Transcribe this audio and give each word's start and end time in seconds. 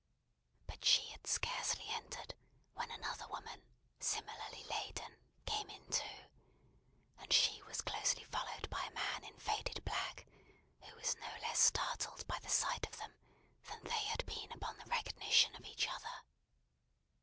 But 0.65 0.83
she 0.83 1.09
had 1.09 1.27
scarcely 1.27 1.85
entered, 1.89 2.33
when 2.73 2.89
another 2.89 3.27
woman, 3.27 3.61
similarly 3.99 4.63
laden, 4.63 5.19
came 5.45 5.69
in 5.69 5.85
too; 5.91 6.25
and 7.19 7.31
she 7.31 7.61
was 7.67 7.81
closely 7.81 8.23
followed 8.23 8.67
by 8.71 8.83
a 8.83 8.93
man 8.95 9.23
in 9.25 9.37
faded 9.37 9.85
black, 9.85 10.25
who 10.83 10.95
was 10.95 11.15
no 11.17 11.29
less 11.43 11.59
startled 11.59 12.25
by 12.25 12.39
the 12.39 12.49
sight 12.49 12.87
of 12.87 12.97
them, 12.97 13.13
than 13.67 13.83
they 13.83 14.03
had 14.05 14.25
been 14.25 14.51
upon 14.51 14.79
the 14.79 14.85
recognition 14.85 15.55
of 15.55 15.65
each 15.67 15.87
other. 15.87 16.23